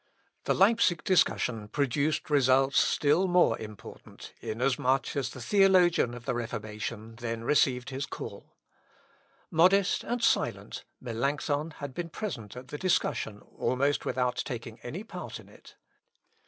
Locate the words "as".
4.59-4.79, 5.15-5.29